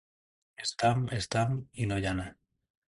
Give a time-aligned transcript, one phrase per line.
[0.63, 1.55] Estam, estam
[1.85, 2.29] i no llana.